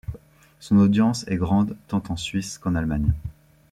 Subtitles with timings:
[0.59, 3.13] Son audience est grande, tant en Suisse qu'en Allemagne.